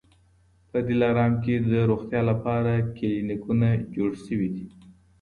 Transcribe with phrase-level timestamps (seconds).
[0.69, 4.67] په دلارام کي د روغتیا لپاره کلینیکونه جوړ سوي دي